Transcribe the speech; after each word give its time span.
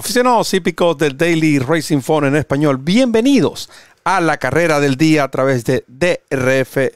Aficionados 0.00 0.54
hípicos 0.54 0.96
del 0.96 1.14
Daily 1.14 1.58
Racing 1.58 2.00
Phone 2.00 2.28
en 2.28 2.36
español, 2.36 2.78
bienvenidos 2.78 3.68
a 4.02 4.22
la 4.22 4.38
carrera 4.38 4.80
del 4.80 4.96
día 4.96 5.24
a 5.24 5.30
través 5.30 5.62
de 5.66 5.84
DRF 5.88 6.94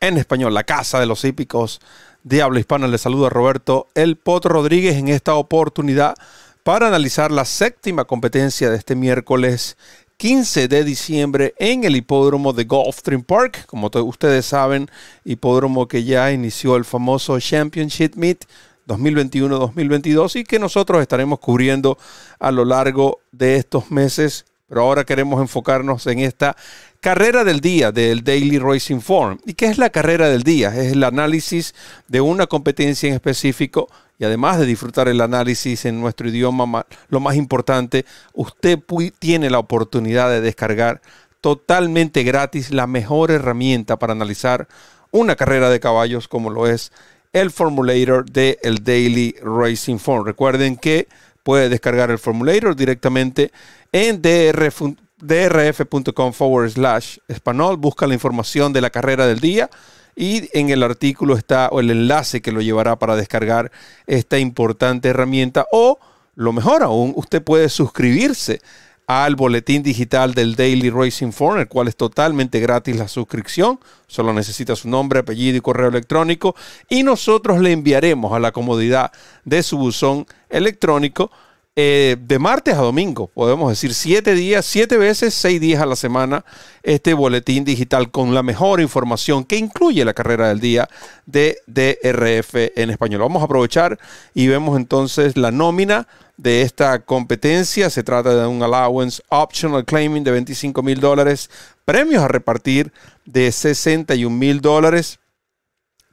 en 0.00 0.18
español, 0.18 0.52
la 0.52 0.64
casa 0.64 1.00
de 1.00 1.06
los 1.06 1.24
hípicos 1.24 1.80
de 2.24 2.42
habla 2.42 2.60
hispana. 2.60 2.88
Les 2.88 3.00
saluda 3.00 3.30
Roberto 3.30 3.88
El 3.94 4.16
Potro 4.16 4.52
Rodríguez 4.52 4.96
en 4.96 5.08
esta 5.08 5.34
oportunidad 5.34 6.14
para 6.62 6.88
analizar 6.88 7.32
la 7.32 7.46
séptima 7.46 8.04
competencia 8.04 8.68
de 8.68 8.76
este 8.76 8.96
miércoles 8.96 9.78
15 10.18 10.68
de 10.68 10.84
diciembre 10.84 11.54
en 11.58 11.84
el 11.84 11.96
hipódromo 11.96 12.52
de 12.52 12.64
Gulfstream 12.64 13.22
Park. 13.22 13.64
Como 13.64 13.90
ustedes 13.94 14.44
saben, 14.44 14.90
hipódromo 15.24 15.88
que 15.88 16.04
ya 16.04 16.30
inició 16.32 16.76
el 16.76 16.84
famoso 16.84 17.40
Championship 17.40 18.14
Meet 18.14 18.44
2021-2022 18.86 20.36
y 20.40 20.44
que 20.44 20.58
nosotros 20.58 21.00
estaremos 21.02 21.38
cubriendo 21.38 21.98
a 22.38 22.50
lo 22.50 22.64
largo 22.64 23.20
de 23.32 23.56
estos 23.56 23.90
meses. 23.90 24.46
Pero 24.68 24.82
ahora 24.82 25.04
queremos 25.04 25.40
enfocarnos 25.40 26.06
en 26.06 26.20
esta 26.20 26.56
carrera 27.00 27.44
del 27.44 27.60
día 27.60 27.92
del 27.92 28.24
Daily 28.24 28.58
Racing 28.58 29.00
Form. 29.00 29.38
¿Y 29.44 29.54
qué 29.54 29.66
es 29.66 29.76
la 29.76 29.90
carrera 29.90 30.28
del 30.28 30.44
día? 30.44 30.68
Es 30.68 30.92
el 30.92 31.04
análisis 31.04 31.74
de 32.08 32.20
una 32.20 32.46
competencia 32.46 33.08
en 33.08 33.14
específico 33.14 33.88
y 34.18 34.24
además 34.24 34.60
de 34.60 34.66
disfrutar 34.66 35.08
el 35.08 35.20
análisis 35.20 35.84
en 35.84 36.00
nuestro 36.00 36.28
idioma, 36.28 36.86
lo 37.08 37.18
más 37.18 37.34
importante, 37.34 38.06
usted 38.34 38.78
tiene 39.18 39.50
la 39.50 39.58
oportunidad 39.58 40.30
de 40.30 40.40
descargar 40.40 41.02
totalmente 41.40 42.22
gratis 42.22 42.70
la 42.70 42.86
mejor 42.86 43.32
herramienta 43.32 43.98
para 43.98 44.12
analizar 44.12 44.68
una 45.10 45.34
carrera 45.34 45.70
de 45.70 45.80
caballos 45.80 46.28
como 46.28 46.50
lo 46.50 46.68
es 46.68 46.92
el 47.32 47.50
formulator 47.50 48.30
de 48.30 48.58
el 48.62 48.84
Daily 48.84 49.34
Racing 49.42 49.98
Form. 49.98 50.24
Recuerden 50.24 50.76
que 50.76 51.08
puede 51.42 51.68
descargar 51.68 52.10
el 52.10 52.18
formulator 52.18 52.76
directamente 52.76 53.50
en 53.90 54.22
drf.com 54.22 56.32
forward 56.32 56.70
slash 56.70 57.18
español. 57.28 57.76
Busca 57.76 58.06
la 58.06 58.14
información 58.14 58.72
de 58.72 58.80
la 58.80 58.90
carrera 58.90 59.26
del 59.26 59.40
día 59.40 59.68
y 60.14 60.48
en 60.52 60.70
el 60.70 60.82
artículo 60.82 61.36
está 61.36 61.70
el 61.72 61.90
enlace 61.90 62.42
que 62.42 62.52
lo 62.52 62.60
llevará 62.60 62.98
para 62.98 63.16
descargar 63.16 63.72
esta 64.06 64.38
importante 64.38 65.08
herramienta 65.08 65.66
o 65.72 65.98
lo 66.34 66.52
mejor 66.52 66.82
aún, 66.82 67.12
usted 67.16 67.42
puede 67.42 67.68
suscribirse 67.68 68.60
al 69.06 69.36
boletín 69.36 69.82
digital 69.82 70.34
del 70.34 70.54
Daily 70.54 70.90
Racing 70.90 71.32
Form, 71.32 71.58
el 71.58 71.68
cual 71.68 71.88
es 71.88 71.96
totalmente 71.96 72.60
gratis 72.60 72.96
la 72.96 73.08
suscripción. 73.08 73.78
Solo 74.06 74.32
necesita 74.32 74.76
su 74.76 74.88
nombre, 74.88 75.20
apellido 75.20 75.56
y 75.56 75.60
correo 75.60 75.88
electrónico. 75.88 76.54
Y 76.88 77.02
nosotros 77.02 77.60
le 77.60 77.72
enviaremos 77.72 78.32
a 78.32 78.38
la 78.38 78.52
comodidad 78.52 79.12
de 79.44 79.62
su 79.62 79.78
buzón 79.78 80.26
electrónico 80.50 81.30
eh, 81.74 82.16
de 82.20 82.38
martes 82.38 82.74
a 82.74 82.82
domingo, 82.82 83.28
podemos 83.28 83.70
decir 83.70 83.94
siete 83.94 84.34
días, 84.34 84.66
siete 84.66 84.98
veces, 84.98 85.32
seis 85.32 85.58
días 85.58 85.80
a 85.80 85.86
la 85.86 85.96
semana, 85.96 86.44
este 86.82 87.14
boletín 87.14 87.64
digital 87.64 88.10
con 88.10 88.34
la 88.34 88.42
mejor 88.42 88.82
información 88.82 89.42
que 89.44 89.56
incluye 89.56 90.04
la 90.04 90.12
carrera 90.12 90.48
del 90.48 90.60
día 90.60 90.90
de 91.24 91.58
DRF 91.66 92.54
en 92.76 92.90
español. 92.90 93.22
Vamos 93.22 93.40
a 93.40 93.46
aprovechar 93.46 93.98
y 94.34 94.48
vemos 94.48 94.76
entonces 94.76 95.38
la 95.38 95.50
nómina 95.50 96.08
de 96.36 96.60
esta 96.60 96.98
competencia. 96.98 97.88
Se 97.88 98.02
trata 98.02 98.34
de 98.34 98.46
un 98.46 98.62
allowance 98.62 99.22
optional 99.30 99.86
claiming 99.86 100.24
de 100.24 100.30
25 100.32 100.82
mil 100.82 101.00
dólares, 101.00 101.48
premios 101.86 102.22
a 102.22 102.28
repartir 102.28 102.92
de 103.24 103.50
61 103.50 104.36
mil 104.36 104.60
dólares. 104.60 105.20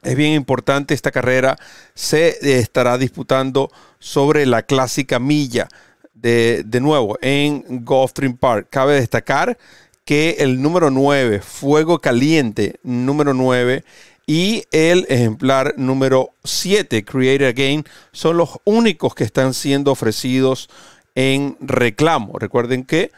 Es 0.02 0.16
bien 0.16 0.32
importante, 0.32 0.94
esta 0.94 1.10
carrera 1.10 1.58
se 1.94 2.28
eh, 2.28 2.58
estará 2.58 2.96
disputando 2.96 3.70
sobre 3.98 4.46
la 4.46 4.62
clásica 4.62 5.18
milla 5.18 5.68
de, 6.14 6.62
de 6.64 6.80
nuevo 6.80 7.18
en 7.20 7.84
Gulfstream 7.84 8.36
Park. 8.36 8.68
Cabe 8.70 8.94
destacar 8.94 9.58
que 10.04 10.36
el 10.40 10.62
número 10.62 10.90
9, 10.90 11.40
Fuego 11.40 12.00
Caliente, 12.00 12.80
número 12.82 13.34
9, 13.34 13.84
y 14.26 14.64
el 14.70 15.06
ejemplar 15.08 15.74
número 15.76 16.30
7, 16.44 17.04
Create 17.04 17.46
Again, 17.46 17.84
son 18.12 18.36
los 18.36 18.58
únicos 18.64 19.14
que 19.14 19.24
están 19.24 19.54
siendo 19.54 19.90
ofrecidos 19.90 20.70
en 21.14 21.56
reclamo. 21.60 22.38
Recuerden 22.38 22.84
que 22.84 23.10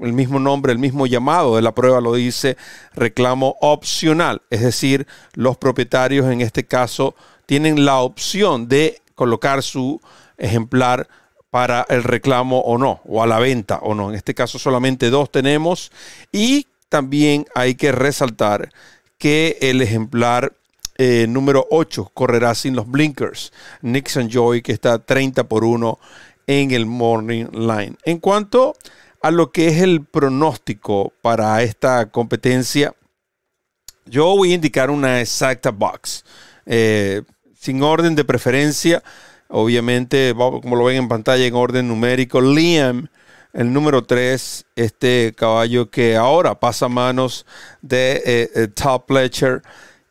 el 0.00 0.12
mismo 0.12 0.38
nombre, 0.38 0.72
el 0.72 0.78
mismo 0.78 1.06
llamado 1.06 1.56
de 1.56 1.62
la 1.62 1.74
prueba 1.74 2.00
lo 2.00 2.14
dice 2.14 2.56
reclamo 2.94 3.56
opcional, 3.60 4.42
es 4.50 4.62
decir, 4.62 5.06
los 5.34 5.56
propietarios 5.56 6.30
en 6.30 6.40
este 6.40 6.64
caso 6.64 7.14
tienen 7.46 7.84
la 7.84 7.98
opción 7.98 8.68
de 8.68 9.00
colocar 9.14 9.62
su 9.62 10.00
ejemplar 10.38 11.08
para 11.50 11.84
el 11.88 12.04
reclamo 12.04 12.60
o 12.60 12.78
no, 12.78 13.00
o 13.04 13.22
a 13.22 13.26
la 13.26 13.38
venta 13.38 13.78
o 13.82 13.94
no. 13.94 14.10
En 14.10 14.16
este 14.16 14.34
caso 14.34 14.58
solamente 14.58 15.10
dos 15.10 15.30
tenemos 15.30 15.90
y 16.32 16.66
también 16.88 17.46
hay 17.54 17.74
que 17.74 17.92
resaltar 17.92 18.72
que 19.18 19.58
el 19.60 19.82
ejemplar 19.82 20.52
eh, 20.96 21.26
número 21.28 21.66
8 21.70 22.10
correrá 22.12 22.54
sin 22.54 22.76
los 22.76 22.86
blinkers. 22.88 23.52
Nixon 23.82 24.28
Joy 24.28 24.62
que 24.62 24.72
está 24.72 24.98
30 24.98 25.44
por 25.44 25.64
1 25.64 25.98
en 26.46 26.70
el 26.70 26.86
Morning 26.86 27.46
Line. 27.52 27.96
En 28.04 28.18
cuanto 28.18 28.74
a 29.22 29.30
lo 29.30 29.52
que 29.52 29.68
es 29.68 29.82
el 29.82 30.04
pronóstico 30.04 31.12
para 31.22 31.62
esta 31.62 32.10
competencia, 32.10 32.94
yo 34.06 34.36
voy 34.36 34.52
a 34.52 34.54
indicar 34.54 34.90
una 34.90 35.20
exacta 35.20 35.70
box. 35.70 36.24
Eh, 36.66 37.22
sin 37.54 37.82
orden 37.82 38.14
de 38.14 38.24
preferencia, 38.24 39.02
obviamente, 39.48 40.34
como 40.34 40.76
lo 40.76 40.84
ven 40.84 40.96
en 40.96 41.08
pantalla 41.08 41.44
en 41.44 41.54
orden 41.54 41.88
numérico, 41.88 42.40
Liam, 42.40 43.08
el 43.52 43.72
número 43.72 44.04
3, 44.04 44.66
este 44.76 45.34
caballo 45.36 45.90
que 45.90 46.16
ahora 46.16 46.58
pasa 46.58 46.86
a 46.86 46.88
manos 46.88 47.44
de 47.82 48.22
eh, 48.24 48.50
eh, 48.54 48.68
Top 48.68 49.06
Fletcher. 49.08 49.62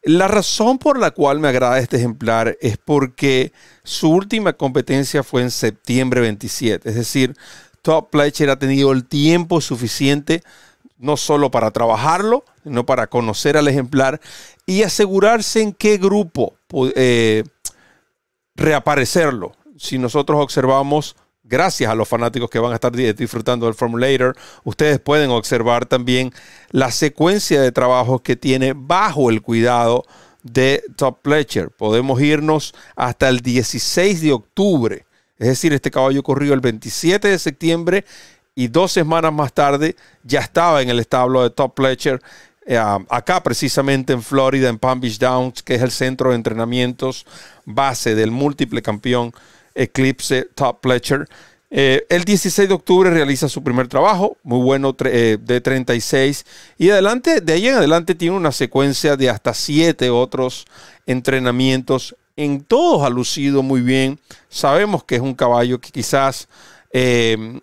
La 0.04 0.28
razón 0.28 0.78
por 0.78 0.98
la 0.98 1.12
cual 1.12 1.40
me 1.40 1.50
agrada 1.50 1.80
este 1.80 1.98
ejemplar 1.98 2.58
es 2.62 2.78
porque 2.78 3.52
su 3.84 4.10
última 4.10 4.54
competencia 4.54 5.24
fue 5.24 5.42
en 5.42 5.52
septiembre 5.52 6.22
27. 6.22 6.88
Es 6.90 6.96
decir, 6.96 7.36
Top 7.82 8.10
Pletcher 8.10 8.50
ha 8.50 8.60
tenido 8.60 8.92
el 8.92 9.06
tiempo 9.06 9.60
suficiente 9.62 10.42
no 10.98 11.18
solo 11.18 11.50
para 11.50 11.72
trabajarlo, 11.72 12.44
sino 12.64 12.86
para 12.86 13.08
conocer 13.08 13.58
al 13.58 13.68
ejemplar 13.68 14.20
y 14.66 14.84
asegurarse 14.84 15.62
en 15.62 15.74
qué 15.74 15.98
grupo 15.98 16.56
eh, 16.96 17.44
reaparecerlo. 18.56 19.54
Si 19.78 19.98
nosotros 19.98 20.42
observamos 20.42 21.16
gracias 21.50 21.92
a 21.92 21.96
los 21.96 22.08
fanáticos 22.08 22.50
que 22.50 22.60
van 22.60 22.72
a 22.72 22.76
estar 22.76 22.92
disfrutando 22.92 23.66
del 23.66 23.76
Formulator, 23.76 24.38
ustedes 24.64 25.00
pueden 25.00 25.32
observar 25.32 25.86
también 25.86 26.32
la 26.70 26.92
secuencia 26.92 27.62
de 27.62 27.72
trabajos 27.72 28.22
que 28.22 28.36
tiene 28.36 28.74
bajo 28.76 29.30
el 29.30 29.42
cuidado 29.42 30.06
de 30.44 30.84
Top 30.96 31.20
Fletcher. 31.24 31.72
Podemos 31.72 32.22
irnos 32.22 32.74
hasta 32.96 33.28
el 33.28 33.40
16 33.40 34.22
de 34.22 34.32
octubre. 34.32 35.06
Es 35.38 35.48
decir, 35.48 35.74
este 35.74 35.92
caballo 35.92 36.22
corrió 36.22 36.54
el 36.54 36.60
27 36.60 37.28
de 37.28 37.40
septiembre 37.40 38.06
y 38.56 38.68
dos 38.68 38.92
semanas 38.92 39.34
más 39.34 39.54
tarde 39.54 39.96
ya 40.24 40.42
estaba 40.42 40.82
en 40.82 40.90
el 40.90 41.00
establo 41.00 41.44
de 41.44 41.50
Top 41.50 41.74
Fletcher, 41.76 42.22
eh, 42.66 42.78
acá 42.78 43.42
precisamente 43.42 44.14
en 44.14 44.22
Florida, 44.22 44.70
en 44.70 44.78
Palm 44.78 45.00
Beach 45.00 45.18
Downs, 45.18 45.64
que 45.64 45.76
es 45.76 45.82
el 45.82 45.92
centro 45.92 46.30
de 46.30 46.36
entrenamientos 46.36 47.26
base 47.66 48.14
del 48.14 48.32
múltiple 48.32 48.82
campeón 48.82 49.34
Eclipse 49.80 50.50
Top 50.56 50.80
Fletcher. 50.82 51.28
Eh, 51.72 52.06
el 52.10 52.24
16 52.24 52.68
de 52.68 52.74
octubre 52.74 53.10
realiza 53.12 53.48
su 53.48 53.64
primer 53.64 53.88
trabajo, 53.88 54.38
muy 54.44 54.60
bueno, 54.60 54.96
eh, 55.06 55.38
de 55.40 55.62
36. 55.62 56.46
Y 56.78 56.90
adelante, 56.90 57.42
de 57.42 57.54
ahí 57.54 57.68
en 57.68 57.76
adelante 57.76 58.16
tiene 58.16 58.36
una 58.36 58.52
secuencia 58.52 59.16
de 59.16 59.30
hasta 59.30 59.54
siete 59.54 60.10
otros 60.10 60.66
entrenamientos. 61.06 62.16
En 62.36 62.64
todos 62.64 63.04
ha 63.04 63.10
lucido 63.10 63.64
muy 63.64 63.82
bien. 63.82 64.20
Sabemos 64.50 65.04
que 65.04 65.16
es 65.16 65.22
un 65.22 65.36
caballo 65.36 65.80
que 65.80 65.92
quizás 65.92 66.48
eh, 66.92 67.60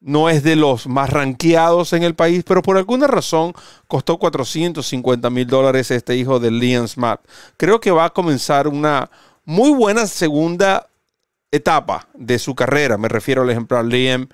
no 0.00 0.28
es 0.28 0.42
de 0.42 0.54
los 0.54 0.86
más 0.86 1.08
ranqueados 1.08 1.94
en 1.94 2.02
el 2.02 2.14
país, 2.14 2.44
pero 2.46 2.60
por 2.60 2.76
alguna 2.76 3.06
razón 3.06 3.54
costó 3.88 4.18
450 4.18 5.30
mil 5.30 5.46
dólares 5.46 5.90
este 5.90 6.14
hijo 6.14 6.38
de 6.38 6.50
Liam 6.50 6.86
Smart. 6.86 7.22
Creo 7.56 7.80
que 7.80 7.90
va 7.90 8.04
a 8.04 8.10
comenzar 8.10 8.68
una 8.68 9.10
muy 9.46 9.70
buena 9.70 10.06
segunda 10.06 10.88
etapa 11.54 12.08
de 12.14 12.38
su 12.38 12.54
carrera. 12.54 12.98
Me 12.98 13.08
refiero 13.08 13.42
al 13.42 13.50
ejemplar 13.50 13.84
Liam 13.84 14.28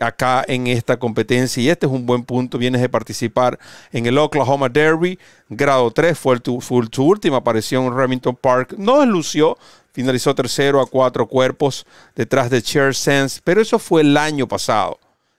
acá 0.00 0.44
en 0.46 0.66
esta 0.66 0.98
competencia 0.98 1.62
y 1.62 1.68
este 1.68 1.86
es 1.86 1.92
un 1.92 2.06
buen 2.06 2.24
punto. 2.24 2.58
Vienes 2.58 2.80
de 2.80 2.88
participar 2.88 3.58
en 3.92 4.06
el 4.06 4.18
Oklahoma 4.18 4.68
Derby, 4.68 5.18
grado 5.48 5.90
3, 5.90 6.18
fue, 6.18 6.38
tu, 6.40 6.60
última 6.98 7.38
aparición 7.38 7.86
en 7.86 7.96
Remington 7.96 8.36
Park. 8.36 8.74
No 8.78 9.04
lució, 9.04 9.56
finalizó 9.92 10.34
tercero 10.34 10.80
a 10.80 10.86
cuatro 10.86 11.26
cuerpos 11.26 11.86
detrás 12.14 12.50
de 12.50 12.62
Cher 12.62 12.94
Sense, 12.94 13.40
pero 13.42 13.60
eso 13.60 13.78
fue 13.78 14.02
el 14.02 14.16
año 14.16 14.46
pasado. 14.46 14.98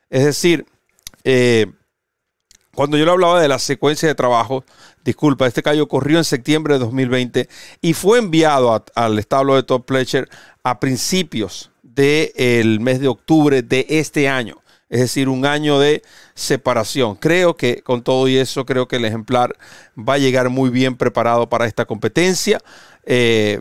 Es 0.09 0.25
decir, 0.25 0.65
eh, 1.23 1.67
cuando 2.79 2.95
yo 2.95 3.03
le 3.03 3.11
hablaba 3.11 3.41
de 3.41 3.49
la 3.49 3.59
secuencia 3.59 4.07
de 4.07 4.15
trabajo, 4.15 4.63
disculpa, 5.03 5.45
este 5.45 5.61
caballo 5.61 5.89
corrió 5.89 6.17
en 6.17 6.23
septiembre 6.23 6.75
de 6.75 6.79
2020 6.79 7.49
y 7.81 7.93
fue 7.93 8.19
enviado 8.19 8.85
al 8.95 9.19
establo 9.19 9.55
de 9.55 9.63
Top 9.63 9.85
Fletcher 9.85 10.29
a 10.63 10.79
principios 10.79 11.71
del 11.83 12.79
mes 12.79 13.01
de 13.01 13.09
octubre 13.09 13.63
de 13.63 13.85
este 13.89 14.29
año. 14.29 14.61
Es 14.87 15.01
decir, 15.01 15.27
un 15.27 15.45
año 15.45 15.77
de 15.77 16.03
separación. 16.35 17.15
Creo 17.15 17.57
que 17.57 17.81
con 17.81 18.01
todo 18.01 18.29
y 18.29 18.37
eso, 18.37 18.65
creo 18.65 18.87
que 18.87 18.95
el 18.95 19.03
ejemplar 19.03 19.57
va 19.97 20.13
a 20.13 20.17
llegar 20.17 20.47
muy 20.49 20.69
bien 20.69 20.95
preparado 20.95 21.49
para 21.49 21.65
esta 21.65 21.83
competencia. 21.83 22.61
Eh, 23.03 23.59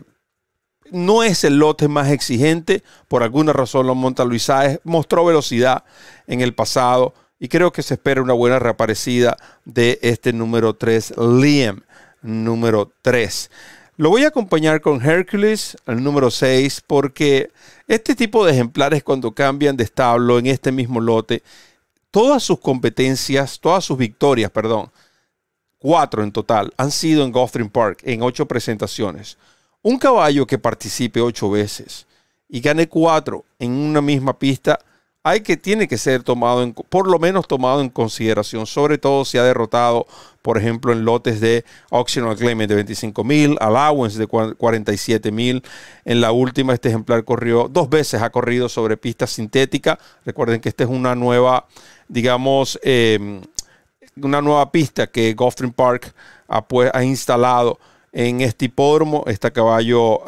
no 0.91 1.23
es 1.23 1.43
el 1.43 1.59
lote 1.59 1.89
más 1.89 2.09
exigente, 2.09 2.83
por 3.09 3.21
alguna 3.21 3.51
razón 3.51 3.85
lo 3.85 3.95
monta 3.95 4.23
Luis 4.23 4.43
Sáez, 4.43 4.79
mostró 4.85 5.25
velocidad 5.25 5.83
en 6.25 6.39
el 6.39 6.55
pasado 6.55 7.13
y 7.39 7.47
creo 7.47 7.71
que 7.71 7.83
se 7.83 7.93
espera 7.95 8.21
una 8.21 8.33
buena 8.33 8.59
reaparecida 8.59 9.37
de 9.65 9.97
este 10.01 10.33
número 10.33 10.75
3, 10.75 11.15
Liam, 11.17 11.81
número 12.21 12.91
3. 13.01 13.49
Lo 13.97 14.09
voy 14.09 14.23
a 14.23 14.29
acompañar 14.29 14.81
con 14.81 15.03
Hercules, 15.03 15.77
el 15.85 16.03
número 16.03 16.31
6, 16.31 16.83
porque 16.85 17.51
este 17.87 18.15
tipo 18.15 18.45
de 18.45 18.53
ejemplares 18.53 19.03
cuando 19.03 19.33
cambian 19.33 19.75
de 19.75 19.83
establo 19.83 20.39
en 20.39 20.47
este 20.47 20.71
mismo 20.71 20.99
lote, 21.01 21.43
todas 22.11 22.43
sus 22.43 22.59
competencias, 22.59 23.59
todas 23.59 23.83
sus 23.83 23.97
victorias, 23.97 24.51
perdón, 24.51 24.91
cuatro 25.77 26.23
en 26.23 26.31
total, 26.31 26.73
han 26.77 26.91
sido 26.91 27.23
en 27.23 27.31
Gotham 27.31 27.69
Park, 27.69 27.99
en 28.03 28.21
ocho 28.21 28.45
presentaciones. 28.45 29.37
Un 29.81 29.97
caballo 29.97 30.45
que 30.45 30.57
participe 30.57 31.21
ocho 31.21 31.49
veces 31.49 32.05
y 32.49 32.59
gane 32.59 32.87
cuatro 32.89 33.45
en 33.59 33.71
una 33.71 34.01
misma 34.01 34.37
pista, 34.37 34.79
hay 35.23 35.41
que, 35.41 35.57
tiene 35.57 35.87
que 35.87 35.97
ser 35.97 36.23
tomado, 36.23 36.63
en, 36.63 36.73
por 36.73 37.09
lo 37.09 37.19
menos 37.19 37.47
tomado 37.47 37.81
en 37.81 37.89
consideración, 37.89 38.65
sobre 38.65 38.97
todo 38.97 39.25
si 39.25 39.37
ha 39.37 39.43
derrotado, 39.43 40.07
por 40.41 40.57
ejemplo, 40.57 40.93
en 40.93 41.03
lotes 41.03 41.41
de 41.41 41.65
Auctional 41.91 42.37
Claimant 42.37 42.69
de 42.69 42.75
25 42.75 43.23
mil, 43.25 43.57
allowance 43.59 44.17
de 44.17 44.27
47 44.27 45.31
mil. 45.31 45.61
En 46.05 46.21
la 46.21 46.31
última, 46.31 46.73
este 46.73 46.89
ejemplar 46.89 47.25
corrió 47.25 47.67
dos 47.67 47.89
veces, 47.89 48.21
ha 48.21 48.29
corrido 48.29 48.69
sobre 48.69 48.95
pista 48.95 49.27
sintética. 49.27 49.99
Recuerden 50.25 50.61
que 50.61 50.69
esta 50.69 50.85
es 50.85 50.89
una 50.89 51.15
nueva, 51.15 51.67
digamos, 52.07 52.79
em, 52.81 53.41
una 54.15 54.41
nueva 54.41 54.71
pista 54.71 55.07
que 55.07 55.33
Gulfstream 55.33 55.73
Park 55.73 56.13
ha, 56.47 57.03
instalado 57.03 57.77
en 58.13 58.41
este 58.41 58.65
hipódromo. 58.65 59.23
Este 59.27 59.51
caballo 59.51 60.21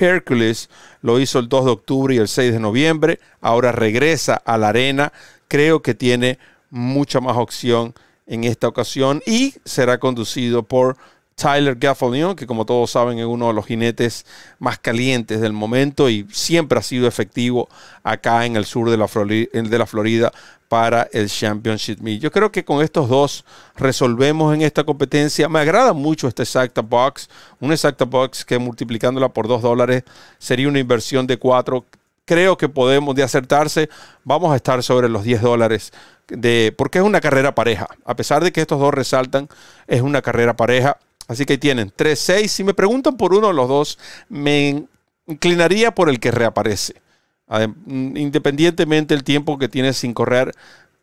Hércules 0.00 0.68
lo 1.00 1.20
hizo 1.20 1.38
el 1.38 1.48
2 1.48 1.64
de 1.64 1.70
octubre 1.70 2.14
y 2.14 2.18
el 2.18 2.28
6 2.28 2.52
de 2.52 2.60
noviembre. 2.60 3.20
Ahora 3.40 3.72
regresa 3.72 4.34
a 4.34 4.58
la 4.58 4.68
arena. 4.68 5.12
Creo 5.48 5.82
que 5.82 5.94
tiene 5.94 6.38
mucha 6.70 7.20
más 7.20 7.36
opción 7.36 7.94
en 8.26 8.44
esta 8.44 8.68
ocasión 8.68 9.22
y 9.26 9.54
será 9.64 9.98
conducido 9.98 10.64
por 10.64 10.96
Tyler 11.36 11.76
Gaffalion, 11.76 12.34
que 12.34 12.46
como 12.46 12.64
todos 12.64 12.90
saben 12.90 13.18
es 13.18 13.26
uno 13.26 13.48
de 13.48 13.52
los 13.52 13.66
jinetes 13.66 14.24
más 14.58 14.78
calientes 14.78 15.38
del 15.38 15.52
momento 15.52 16.08
y 16.08 16.26
siempre 16.32 16.78
ha 16.78 16.82
sido 16.82 17.06
efectivo 17.06 17.68
acá 18.02 18.46
en 18.46 18.56
el 18.56 18.64
sur 18.64 18.88
de 18.88 18.96
la, 18.96 19.06
Florida, 19.06 19.50
de 19.52 19.78
la 19.78 19.84
Florida 19.84 20.32
para 20.70 21.08
el 21.12 21.28
Championship 21.28 22.00
Meet. 22.00 22.22
Yo 22.22 22.32
creo 22.32 22.50
que 22.50 22.64
con 22.64 22.82
estos 22.82 23.10
dos 23.10 23.44
resolvemos 23.76 24.54
en 24.54 24.62
esta 24.62 24.84
competencia. 24.84 25.46
Me 25.46 25.58
agrada 25.58 25.92
mucho 25.92 26.26
esta 26.26 26.42
exacta 26.42 26.80
box, 26.80 27.28
una 27.60 27.74
exacta 27.74 28.06
box 28.06 28.42
que 28.42 28.58
multiplicándola 28.58 29.28
por 29.28 29.46
dos 29.46 29.60
dólares 29.60 30.04
sería 30.38 30.68
una 30.68 30.78
inversión 30.78 31.26
de 31.26 31.36
cuatro. 31.36 31.84
Creo 32.24 32.56
que 32.56 32.70
podemos, 32.70 33.14
de 33.14 33.22
acertarse, 33.22 33.90
vamos 34.24 34.54
a 34.54 34.56
estar 34.56 34.82
sobre 34.82 35.10
los 35.10 35.22
10 35.22 35.42
dólares 35.42 35.92
porque 36.76 36.98
es 36.98 37.04
una 37.04 37.20
carrera 37.20 37.54
pareja. 37.54 37.86
A 38.06 38.16
pesar 38.16 38.42
de 38.42 38.52
que 38.52 38.62
estos 38.62 38.80
dos 38.80 38.92
resaltan, 38.92 39.48
es 39.86 40.00
una 40.00 40.22
carrera 40.22 40.56
pareja. 40.56 40.96
Así 41.28 41.44
que 41.44 41.58
tienen 41.58 41.92
3-6. 41.96 42.48
Si 42.48 42.64
me 42.64 42.74
preguntan 42.74 43.16
por 43.16 43.34
uno 43.34 43.48
de 43.48 43.54
los 43.54 43.68
dos, 43.68 43.98
me 44.28 44.86
inclinaría 45.26 45.94
por 45.94 46.08
el 46.08 46.20
que 46.20 46.30
reaparece. 46.30 46.94
Independientemente 47.86 49.14
del 49.14 49.24
tiempo 49.24 49.58
que 49.58 49.68
tiene 49.68 49.92
sin 49.92 50.14
correr, 50.14 50.52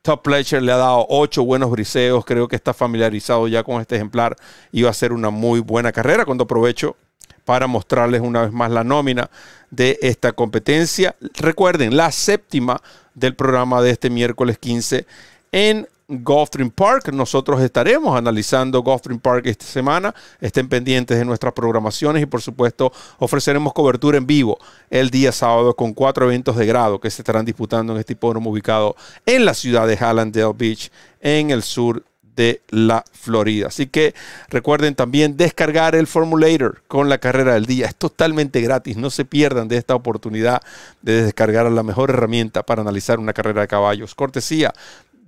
Top 0.02 0.22
Pleasure 0.22 0.62
le 0.62 0.72
ha 0.72 0.78
dado 0.78 1.06
ocho 1.10 1.44
buenos 1.46 1.72
briseos. 1.72 2.26
Creo 2.26 2.48
que 2.48 2.56
está 2.56 2.74
familiarizado 2.74 3.48
ya 3.48 3.64
con 3.64 3.80
este 3.80 3.96
ejemplar 3.96 4.36
y 4.72 4.82
va 4.82 4.90
a 4.90 4.94
ser 4.94 5.14
una 5.14 5.30
muy 5.30 5.62
buena 5.62 5.92
carrera. 5.92 6.26
Cuando 6.26 6.44
aprovecho 6.44 6.98
para 7.46 7.68
mostrarles 7.68 8.22
una 8.22 8.42
vez 8.44 8.52
más 8.52 8.72
la 8.72 8.84
nómina 8.84 9.30
de 9.70 9.98
esta 10.02 10.32
competencia. 10.32 11.16
Recuerden, 11.36 11.96
la 11.96 12.12
séptima 12.12 12.82
del 13.14 13.36
programa 13.36 13.82
de 13.82 13.92
este 13.92 14.10
miércoles 14.10 14.58
15 14.58 15.06
en 15.52 15.88
Gulfstream 16.22 16.70
Park. 16.70 17.12
Nosotros 17.14 17.62
estaremos 17.62 18.18
analizando 18.18 18.82
Gulfstream 18.84 19.20
Park 19.20 19.48
esta 19.48 19.66
semana. 19.66 20.14
Estén 20.42 20.68
pendientes 20.68 21.18
de 21.18 21.26
nuestras 21.26 21.54
programaciones 21.54 22.22
y 22.22 22.26
por 22.26 22.42
supuesto 22.42 22.92
ofreceremos 23.20 23.74
cobertura 23.74 24.18
en 24.18 24.28
vivo 24.28 24.58
el 24.90 25.10
día 25.10 25.32
sábado 25.32 25.76
con 25.76 25.94
cuatro 25.94 26.26
eventos 26.26 26.58
de 26.58 26.66
grado 26.66 27.00
que 27.00 27.10
se 27.10 27.22
estarán 27.22 27.46
disputando 27.46 27.94
en 27.94 28.00
este 28.00 28.14
hipódromo 28.14 28.50
ubicado 28.50 28.96
en 29.26 29.46
la 29.46 29.54
ciudad 29.54 29.88
de 29.88 29.98
Hallandale 29.98 30.54
Beach 30.54 30.92
en 31.22 31.52
el 31.52 31.64
sur 31.64 32.04
de 32.36 32.62
la 32.70 33.04
Florida. 33.12 33.68
Así 33.68 33.88
que 33.88 34.14
recuerden 34.50 34.96
también 34.96 35.38
descargar 35.38 35.96
el 35.96 36.08
Formulator 36.08 36.84
con 36.88 37.10
la 37.10 37.18
carrera 37.18 37.54
del 37.54 37.66
día. 37.66 37.88
Es 37.88 37.96
totalmente 37.96 38.62
gratis. 38.62 38.98
No 38.98 39.10
se 39.10 39.26
pierdan 39.26 39.68
de 39.68 39.78
esta 39.78 39.96
oportunidad 39.96 40.62
de 41.02 41.24
descargar 41.24 41.70
la 41.72 41.84
mejor 41.84 42.10
herramienta 42.10 42.64
para 42.64 42.82
analizar 42.82 43.20
una 43.20 43.34
carrera 43.34 43.62
de 43.62 43.68
caballos. 43.68 44.16
Cortesía 44.16 44.74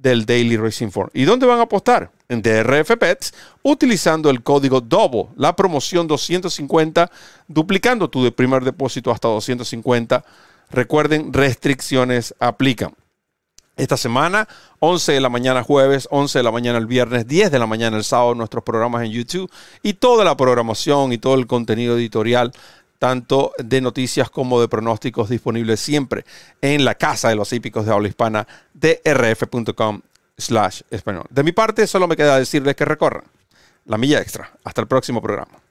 del 0.10 0.28
Daily 0.28 0.56
Racing 0.56 0.90
Form. 0.90 1.10
¿Y 1.16 1.24
dónde 1.24 1.48
van 1.48 1.58
a 1.58 1.64
apostar? 1.64 2.12
En 2.30 2.44
DRF 2.44 2.96
Pets, 3.00 3.34
utilizando 3.64 4.30
el 4.30 4.44
código 4.44 4.80
DOBO, 4.80 5.32
la 5.36 5.56
promoción 5.56 6.06
250, 6.08 7.10
duplicando 7.48 8.08
tu 8.08 8.32
primer 8.32 8.64
depósito 8.64 9.10
hasta 9.10 9.28
250. 9.28 10.24
Recuerden, 10.70 11.34
restricciones 11.34 12.36
aplican. 12.40 12.94
Esta 13.78 13.98
semana, 13.98 14.48
11 14.80 15.14
de 15.14 15.22
la 15.22 15.30
mañana 15.30 15.64
jueves, 15.64 16.08
11 16.12 16.38
de 16.38 16.44
la 16.44 16.52
mañana 16.52 16.78
el 16.78 16.86
viernes, 16.86 17.28
10 17.28 17.50
de 17.50 17.60
la 17.60 17.66
mañana 17.66 17.98
el 17.98 18.04
sábado, 18.04 18.36
nuestros 18.36 18.64
programas 18.64 19.04
en 19.04 19.12
YouTube 19.12 19.52
y 19.82 19.94
toda 19.94 20.24
la 20.24 20.38
programación 20.38 21.14
y 21.14 21.18
todo 21.18 21.34
el 21.34 21.48
contenido 21.48 21.98
editorial 21.98 22.54
tanto 23.00 23.52
de 23.58 23.82
noticias 23.82 24.30
como 24.30 24.62
de 24.62 24.68
pronósticos 24.68 25.30
disponibles 25.30 25.80
siempre 25.80 26.26
en 26.62 26.86
la 26.86 26.96
casa 26.96 27.30
de 27.30 27.36
los 27.36 27.52
hípicos 27.54 27.86
de 27.86 27.94
habla 27.94 28.08
hispana 28.08 28.48
de 28.74 29.02
rf.com 29.04 30.02
slash 30.38 30.82
español. 30.90 31.26
De 31.30 31.44
mi 31.44 31.52
parte, 31.52 31.88
solo 31.88 32.08
me 32.08 32.16
queda 32.16 32.38
decirles 32.38 32.76
que 32.76 32.86
recorran 32.86 33.24
la 33.86 33.98
milla 33.98 34.20
extra. 34.22 34.52
Hasta 34.64 34.82
el 34.82 34.88
próximo 34.88 35.22
programa. 35.22 35.65